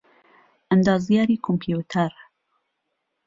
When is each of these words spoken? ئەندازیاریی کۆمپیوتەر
ئەندازیاریی 0.71 1.41
کۆمپیوتەر 1.45 2.11